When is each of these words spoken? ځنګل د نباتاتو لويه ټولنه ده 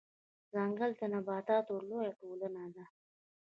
ځنګل 0.51 0.91
د 0.99 1.01
نباتاتو 1.13 1.73
لويه 1.87 2.11
ټولنه 2.19 2.63
ده 2.75 2.85